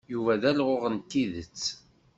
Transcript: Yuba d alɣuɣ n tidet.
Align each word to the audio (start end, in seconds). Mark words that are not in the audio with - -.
Yuba 0.13 0.33
d 0.41 0.43
alɣuɣ 0.49 0.83
n 0.89 0.95
tidet. 1.09 1.63